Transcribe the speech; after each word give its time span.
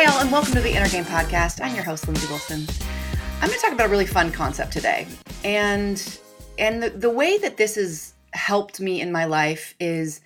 welcome 0.00 0.54
to 0.54 0.62
the 0.62 0.74
Inner 0.74 0.88
Game 0.88 1.04
Podcast. 1.04 1.62
I'm 1.62 1.74
your 1.74 1.84
host, 1.84 2.06
Lindsey 2.06 2.26
Wilson. 2.28 2.66
I'm 3.42 3.48
going 3.48 3.58
to 3.58 3.62
talk 3.62 3.72
about 3.74 3.88
a 3.88 3.90
really 3.90 4.06
fun 4.06 4.32
concept 4.32 4.72
today, 4.72 5.06
and 5.44 6.18
and 6.58 6.82
the, 6.82 6.88
the 6.88 7.10
way 7.10 7.36
that 7.36 7.58
this 7.58 7.74
has 7.74 8.14
helped 8.32 8.80
me 8.80 9.02
in 9.02 9.12
my 9.12 9.26
life 9.26 9.74
is 9.78 10.22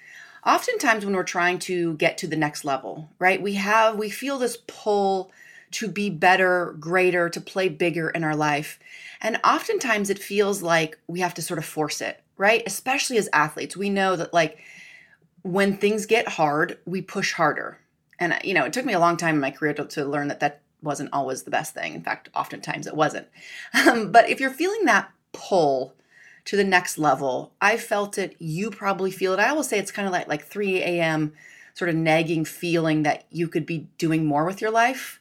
oftentimes 0.47 1.05
when 1.05 1.17
we're 1.17 1.25
trying 1.25 1.59
to 1.59 1.95
get 1.95 2.19
to 2.19 2.29
the 2.29 2.37
next 2.37 2.65
level, 2.65 3.09
right? 3.19 3.43
We 3.43 3.55
have 3.55 3.97
we 3.97 4.11
feel 4.11 4.39
this 4.39 4.59
pull 4.69 5.33
to 5.73 5.89
be 5.89 6.09
better, 6.09 6.77
greater, 6.79 7.29
to 7.29 7.41
play 7.41 7.69
bigger 7.69 8.11
in 8.11 8.23
our 8.23 8.37
life, 8.37 8.79
and 9.21 9.41
oftentimes 9.43 10.09
it 10.09 10.21
feels 10.21 10.63
like 10.63 10.99
we 11.09 11.19
have 11.19 11.35
to 11.35 11.43
sort 11.43 11.59
of 11.59 11.65
force 11.65 12.01
it, 12.01 12.21
right? 12.37 12.63
Especially 12.65 13.19
as 13.19 13.29
athletes, 13.33 13.77
we 13.77 13.91
know 13.91 14.15
that 14.15 14.33
like 14.33 14.57
when 15.43 15.77
things 15.77 16.07
get 16.07 16.29
hard, 16.29 16.79
we 16.87 17.03
push 17.03 17.33
harder 17.33 17.81
and 18.19 18.39
you 18.45 18.55
know 18.55 18.65
it 18.65 18.73
took 18.73 18.85
me 18.85 18.93
a 18.93 18.99
long 18.99 19.17
time 19.17 19.35
in 19.35 19.41
my 19.41 19.51
career 19.51 19.75
to, 19.75 19.85
to 19.85 20.05
learn 20.05 20.29
that 20.29 20.41
that 20.41 20.61
wasn't 20.83 21.11
always 21.13 21.45
the 21.45 21.51
best 21.51 21.75
thing. 21.75 21.95
In 21.95 22.03
fact 22.03 22.29
oftentimes 22.35 22.87
it 22.87 22.97
wasn't. 22.97 23.29
Um, 23.87 24.13
but 24.13 24.29
if 24.29 24.41
you're 24.41 24.51
feeling 24.51 24.85
that 24.85 25.11
pull 25.33 25.95
to 26.45 26.57
the 26.57 26.65
next 26.65 26.99
level 26.99 27.53
i 27.61 27.77
felt 27.77 28.19
it 28.19 28.37
you 28.39 28.71
probably 28.71 29.11
feel 29.11 29.33
it. 29.33 29.41
I 29.41 29.49
always 29.49 29.69
say 29.69 29.79
it's 29.79 29.91
kind 29.91 30.07
of 30.07 30.13
like 30.13 30.29
like 30.29 30.45
3 30.45 30.83
a.m 30.83 31.33
sort 31.75 31.89
of 31.89 31.97
nagging 31.97 32.45
feeling 32.45 33.03
that 33.03 33.25
you 33.31 33.49
could 33.49 33.67
be 33.67 33.89
doing 33.99 34.25
more 34.25 34.45
with 34.45 34.61
your 34.61 34.71
life. 34.71 35.21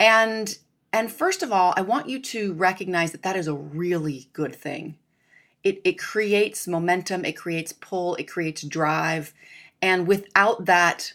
And 0.00 0.58
and 0.94 1.10
first 1.10 1.42
of 1.42 1.52
all 1.52 1.72
i 1.76 1.80
want 1.80 2.08
you 2.08 2.20
to 2.20 2.52
recognize 2.54 3.12
that 3.12 3.22
that 3.22 3.36
is 3.36 3.46
a 3.46 3.54
really 3.54 4.28
good 4.32 4.54
thing. 4.54 4.96
It, 5.62 5.80
it 5.84 5.98
creates 5.98 6.66
momentum 6.66 7.24
it 7.24 7.36
creates 7.36 7.72
pull 7.72 8.16
it 8.16 8.24
creates 8.24 8.62
drive. 8.62 9.34
And 9.80 10.06
without 10.06 10.64
that 10.64 11.12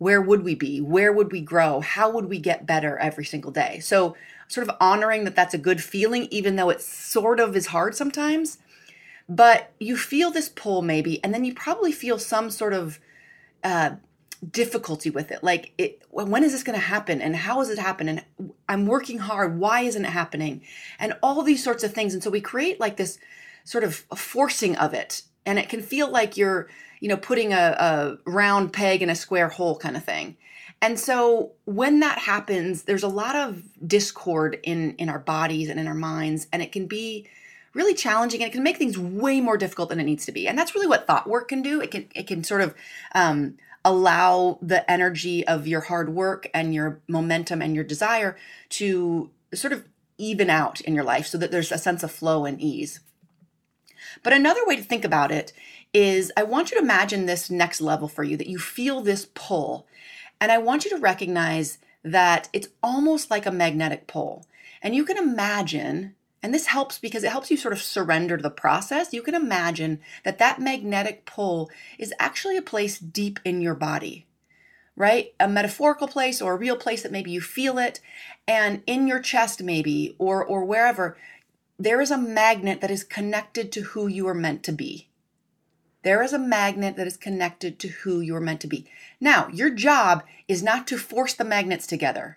where 0.00 0.22
would 0.22 0.42
we 0.42 0.54
be? 0.54 0.80
Where 0.80 1.12
would 1.12 1.30
we 1.30 1.42
grow? 1.42 1.80
How 1.80 2.08
would 2.08 2.24
we 2.24 2.38
get 2.38 2.64
better 2.64 2.96
every 2.96 3.26
single 3.26 3.50
day? 3.50 3.80
So, 3.80 4.16
sort 4.48 4.66
of 4.66 4.74
honoring 4.80 5.24
that 5.24 5.36
that's 5.36 5.52
a 5.52 5.58
good 5.58 5.82
feeling, 5.82 6.26
even 6.30 6.56
though 6.56 6.70
it 6.70 6.80
sort 6.80 7.38
of 7.38 7.54
is 7.54 7.66
hard 7.66 7.94
sometimes. 7.94 8.56
But 9.28 9.74
you 9.78 9.98
feel 9.98 10.30
this 10.30 10.48
pull 10.48 10.80
maybe, 10.80 11.22
and 11.22 11.34
then 11.34 11.44
you 11.44 11.52
probably 11.52 11.92
feel 11.92 12.18
some 12.18 12.48
sort 12.48 12.72
of 12.72 12.98
uh, 13.62 13.96
difficulty 14.50 15.10
with 15.10 15.30
it. 15.30 15.44
Like, 15.44 15.74
it, 15.76 16.02
when 16.08 16.44
is 16.44 16.52
this 16.52 16.62
going 16.62 16.80
to 16.80 16.84
happen? 16.86 17.20
And 17.20 17.36
how 17.36 17.60
is 17.60 17.68
it 17.68 17.78
happening? 17.78 18.22
And 18.38 18.52
I'm 18.70 18.86
working 18.86 19.18
hard. 19.18 19.58
Why 19.58 19.82
isn't 19.82 20.06
it 20.06 20.12
happening? 20.12 20.62
And 20.98 21.12
all 21.22 21.42
these 21.42 21.62
sorts 21.62 21.84
of 21.84 21.92
things. 21.92 22.14
And 22.14 22.22
so 22.22 22.30
we 22.30 22.40
create 22.40 22.80
like 22.80 22.96
this 22.96 23.18
sort 23.64 23.84
of 23.84 23.96
forcing 24.16 24.76
of 24.76 24.94
it. 24.94 25.24
And 25.46 25.58
it 25.58 25.68
can 25.68 25.82
feel 25.82 26.10
like 26.10 26.36
you're 26.36 26.68
you 27.00 27.08
know, 27.08 27.16
putting 27.16 27.52
a, 27.52 27.56
a 27.56 28.30
round 28.30 28.72
peg 28.72 29.02
in 29.02 29.10
a 29.10 29.14
square 29.14 29.48
hole 29.48 29.76
kind 29.76 29.96
of 29.96 30.04
thing. 30.04 30.36
And 30.82 30.98
so 30.98 31.52
when 31.64 32.00
that 32.00 32.18
happens, 32.18 32.84
there's 32.84 33.02
a 33.02 33.08
lot 33.08 33.36
of 33.36 33.62
discord 33.86 34.58
in 34.62 34.94
in 34.96 35.08
our 35.08 35.18
bodies 35.18 35.68
and 35.68 35.80
in 35.80 35.86
our 35.86 35.94
minds, 35.94 36.46
and 36.52 36.62
it 36.62 36.72
can 36.72 36.86
be 36.86 37.28
really 37.72 37.94
challenging 37.94 38.42
and 38.42 38.50
it 38.50 38.52
can 38.52 38.62
make 38.62 38.76
things 38.76 38.98
way 38.98 39.40
more 39.40 39.56
difficult 39.56 39.88
than 39.88 40.00
it 40.00 40.04
needs 40.04 40.26
to 40.26 40.32
be. 40.32 40.48
And 40.48 40.58
that's 40.58 40.74
really 40.74 40.86
what 40.86 41.06
thought 41.06 41.28
work 41.28 41.48
can 41.48 41.62
do. 41.62 41.80
It 41.80 41.90
can 41.90 42.06
it 42.14 42.26
can 42.26 42.44
sort 42.44 42.60
of 42.62 42.74
um, 43.14 43.56
allow 43.84 44.58
the 44.62 44.88
energy 44.90 45.46
of 45.46 45.66
your 45.66 45.82
hard 45.82 46.10
work 46.10 46.48
and 46.54 46.74
your 46.74 47.00
momentum 47.08 47.60
and 47.62 47.74
your 47.74 47.84
desire 47.84 48.36
to 48.70 49.30
sort 49.52 49.72
of 49.72 49.84
even 50.16 50.50
out 50.50 50.80
in 50.82 50.94
your 50.94 51.04
life 51.04 51.26
so 51.26 51.38
that 51.38 51.50
there's 51.50 51.72
a 51.72 51.78
sense 51.78 52.02
of 52.02 52.10
flow 52.10 52.44
and 52.44 52.60
ease. 52.60 53.00
But 54.22 54.32
another 54.32 54.66
way 54.66 54.76
to 54.76 54.82
think 54.82 55.04
about 55.04 55.30
it 55.30 55.52
is 55.92 56.32
I 56.36 56.42
want 56.42 56.70
you 56.70 56.76
to 56.78 56.82
imagine 56.82 57.26
this 57.26 57.50
next 57.50 57.80
level 57.80 58.08
for 58.08 58.22
you, 58.22 58.36
that 58.36 58.46
you 58.46 58.58
feel 58.58 59.00
this 59.00 59.28
pull. 59.34 59.86
And 60.40 60.50
I 60.50 60.58
want 60.58 60.84
you 60.84 60.90
to 60.90 60.98
recognize 60.98 61.78
that 62.02 62.48
it's 62.52 62.68
almost 62.82 63.30
like 63.30 63.46
a 63.46 63.50
magnetic 63.50 64.06
pull. 64.06 64.46
And 64.82 64.94
you 64.94 65.04
can 65.04 65.18
imagine, 65.18 66.14
and 66.42 66.54
this 66.54 66.66
helps 66.66 66.98
because 66.98 67.24
it 67.24 67.30
helps 67.30 67.50
you 67.50 67.56
sort 67.56 67.74
of 67.74 67.82
surrender 67.82 68.36
to 68.36 68.42
the 68.42 68.50
process. 68.50 69.12
You 69.12 69.22
can 69.22 69.34
imagine 69.34 70.00
that 70.24 70.38
that 70.38 70.60
magnetic 70.60 71.26
pull 71.26 71.70
is 71.98 72.14
actually 72.18 72.56
a 72.56 72.62
place 72.62 72.98
deep 72.98 73.38
in 73.44 73.60
your 73.60 73.74
body, 73.74 74.26
right? 74.96 75.34
A 75.38 75.48
metaphorical 75.48 76.08
place 76.08 76.40
or 76.40 76.54
a 76.54 76.58
real 76.58 76.76
place 76.76 77.02
that 77.02 77.12
maybe 77.12 77.30
you 77.30 77.40
feel 77.42 77.76
it. 77.76 78.00
And 78.48 78.82
in 78.86 79.06
your 79.06 79.20
chest, 79.20 79.62
maybe, 79.62 80.16
or, 80.18 80.42
or 80.42 80.64
wherever, 80.64 81.18
there 81.80 82.02
is 82.02 82.10
a 82.10 82.18
magnet 82.18 82.82
that 82.82 82.90
is 82.90 83.02
connected 83.02 83.72
to 83.72 83.80
who 83.80 84.06
you 84.06 84.28
are 84.28 84.34
meant 84.34 84.62
to 84.62 84.70
be. 84.70 85.08
There 86.02 86.22
is 86.22 86.34
a 86.34 86.38
magnet 86.38 86.96
that 86.96 87.06
is 87.06 87.16
connected 87.16 87.78
to 87.78 87.88
who 87.88 88.20
you 88.20 88.36
are 88.36 88.40
meant 88.40 88.60
to 88.60 88.66
be. 88.66 88.84
Now, 89.18 89.48
your 89.48 89.70
job 89.70 90.22
is 90.46 90.62
not 90.62 90.86
to 90.88 90.98
force 90.98 91.32
the 91.32 91.44
magnets 91.44 91.86
together. 91.86 92.36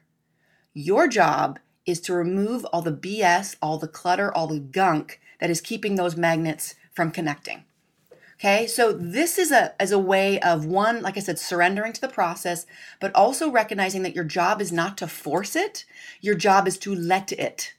Your 0.73 1.09
job 1.09 1.59
is 1.85 1.99
to 2.01 2.13
remove 2.13 2.63
all 2.65 2.81
the 2.81 2.93
BS, 2.93 3.57
all 3.61 3.77
the 3.77 3.87
clutter, 3.87 4.33
all 4.33 4.47
the 4.47 4.61
gunk 4.61 5.19
that 5.41 5.49
is 5.49 5.59
keeping 5.59 5.95
those 5.95 6.15
magnets 6.15 6.75
from 6.93 7.11
connecting. 7.11 7.65
Okay, 8.35 8.65
so 8.65 8.93
this 8.93 9.37
is 9.37 9.51
a 9.51 9.79
as 9.81 9.91
a 9.91 9.99
way 9.99 10.39
of 10.39 10.65
one, 10.65 11.01
like 11.01 11.17
I 11.17 11.19
said, 11.19 11.37
surrendering 11.37 11.91
to 11.93 12.01
the 12.01 12.07
process, 12.07 12.65
but 13.01 13.13
also 13.13 13.51
recognizing 13.51 14.03
that 14.03 14.15
your 14.15 14.23
job 14.23 14.61
is 14.61 14.71
not 14.71 14.97
to 14.99 15.07
force 15.07 15.55
it. 15.55 15.83
Your 16.21 16.35
job 16.35 16.65
is 16.65 16.77
to 16.79 16.95
let 16.95 17.33
it. 17.33 17.73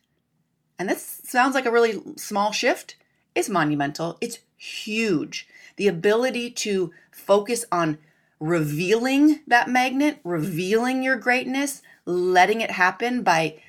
And 0.79 0.89
this 0.89 1.21
sounds 1.25 1.55
like 1.55 1.67
a 1.67 1.71
really 1.71 2.01
small 2.17 2.53
shift. 2.53 2.97
It's 3.35 3.49
monumental. 3.49 4.19
It's 4.21 4.39
huge 4.57 5.49
the 5.77 5.89
ability 5.89 6.51
to 6.51 6.93
focus 7.11 7.65
on 7.73 7.99
revealing 8.41 9.41
that 9.47 9.69
magnet, 9.69 10.21
revealing 10.25 11.03
your 11.03 11.17
greatness, 11.17 11.83
letting 12.05 12.61
it 12.61 12.73
happen 12.73 13.23
by 13.23 13.61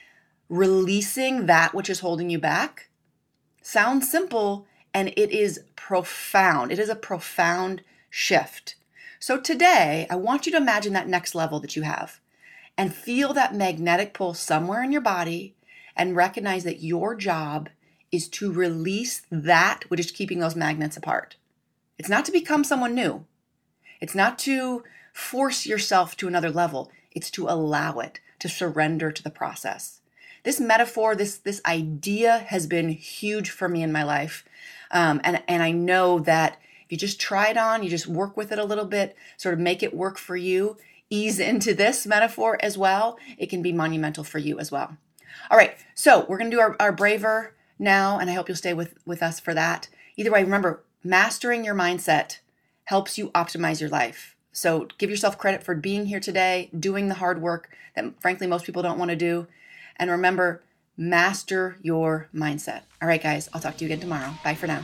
releasing 0.50 1.46
that 1.46 1.74
which 1.74 1.90
is 1.90 2.02
holding 2.02 2.30
you 2.30 2.40
back. 2.40 2.90
Sounds 3.62 4.10
simple 4.10 4.68
and 4.94 5.10
it 5.16 5.32
is 5.32 5.62
profound. 5.76 6.72
It 6.72 6.80
is 6.80 6.90
a 6.90 6.96
profound 6.96 7.82
shift. 8.10 8.76
So 9.20 9.40
today, 9.40 10.06
I 10.10 10.16
want 10.16 10.46
you 10.46 10.52
to 10.52 10.58
imagine 10.58 10.94
that 10.94 11.08
next 11.08 11.34
level 11.34 11.60
that 11.62 11.76
you 11.76 11.82
have 11.82 12.20
and 12.78 12.94
feel 12.94 13.34
that 13.34 13.56
magnetic 13.56 14.14
pull 14.14 14.34
somewhere 14.34 14.84
in 14.84 14.92
your 14.92 15.02
body 15.02 15.56
and 15.95 16.16
recognize 16.16 16.63
that 16.63 16.83
your 16.83 17.16
job 17.16 17.69
is 18.11 18.28
to 18.29 18.51
release 18.51 19.23
that 19.31 19.83
which 19.89 20.00
is 20.00 20.11
keeping 20.11 20.39
those 20.39 20.56
magnets 20.56 20.97
apart. 20.97 21.35
It's 21.97 22.09
not 22.09 22.25
to 22.25 22.31
become 22.31 22.63
someone 22.63 22.94
new. 22.94 23.25
It's 24.01 24.16
not 24.16 24.38
to 24.39 24.83
force 25.13 25.66
yourself 25.66 26.17
to 26.17 26.28
another 26.28 26.51
level. 26.51 26.91
It's 27.11 27.31
to 27.31 27.47
allow 27.47 28.00
it, 28.00 28.19
to 28.39 28.50
surrender 28.50 29.11
to 29.11 29.23
the 29.23 29.29
process. 29.29 30.01
This 30.44 30.59
metaphor, 30.59 31.16
this 31.16 31.38
this 31.38 31.61
idea 31.66 32.39
has 32.50 32.67
been 32.67 32.89
huge 32.89 33.50
for 33.50 33.67
me 33.67 33.81
in 33.81 33.91
my 33.91 34.03
life, 34.03 34.45
um, 34.91 35.19
and 35.23 35.41
and 35.47 35.63
I 35.63 35.72
know 35.72 36.19
that 36.19 36.59
if 36.83 36.91
you 36.91 36.97
just 36.97 37.19
try 37.19 37.47
it 37.47 37.57
on, 37.57 37.81
you 37.81 37.89
just 37.89 38.06
work 38.06 38.38
with 38.38 38.51
it 38.51 38.59
a 38.59 38.63
little 38.63 38.85
bit, 38.85 39.16
sort 39.38 39.53
of 39.53 39.59
make 39.59 39.81
it 39.81 39.95
work 39.95 40.19
for 40.19 40.35
you, 40.35 40.77
ease 41.09 41.39
into 41.51 41.73
this 41.73 42.06
metaphor 42.06 42.57
as 42.59 42.77
well. 42.77 43.17
It 43.39 43.50
can 43.50 43.63
be 43.63 43.72
monumental 43.72 44.23
for 44.23 44.38
you 44.38 44.59
as 44.59 44.72
well. 44.72 44.97
All 45.50 45.57
right, 45.57 45.75
so 45.94 46.25
we're 46.28 46.38
gonna 46.38 46.50
do 46.50 46.59
our, 46.59 46.75
our 46.79 46.91
braver 46.91 47.53
now, 47.78 48.19
and 48.19 48.29
I 48.29 48.34
hope 48.34 48.47
you'll 48.47 48.56
stay 48.56 48.73
with 48.73 48.96
with 49.06 49.22
us 49.22 49.40
for 49.40 49.53
that. 49.53 49.90
Either 50.18 50.31
way, 50.31 50.44
remember 50.44 50.84
Mastering 51.06 51.63
your 51.63 51.75
mindset 51.75 52.40
helps 52.85 53.16
you 53.16 53.29
optimize 53.29 53.79
your 53.79 53.91
life. 53.91 54.35
So 54.51 54.88
give 54.97 55.12
yourself 55.12 55.38
credit 55.38 55.62
for 55.62 55.75
being 55.75 56.07
here 56.07 56.19
today, 56.19 56.72
doing 56.78 57.09
the 57.09 57.16
hard 57.16 57.44
work 57.44 57.69
that 57.95 58.19
frankly 58.19 58.47
most 58.47 58.66
people 58.66 58.81
don't 58.81 58.97
want 58.97 59.12
to 59.12 59.16
do. 59.16 59.45
And 59.97 60.09
remember, 60.09 60.63
master 60.98 61.77
your 61.83 62.27
mindset. 62.33 62.81
All 63.04 63.07
right, 63.07 63.21
guys, 63.21 63.50
I'll 63.54 63.62
talk 63.62 63.77
to 63.77 63.86
you 63.86 63.88
again 63.89 64.00
tomorrow. 64.00 64.33
Bye 64.44 64.56
for 64.56 64.65
now. 64.65 64.83